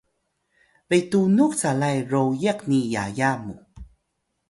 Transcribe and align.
betunux 0.89 1.51
calay 1.59 1.97
royiq 2.11 2.59
ni 2.69 2.79
yaya 2.93 3.29
mu 3.43 3.53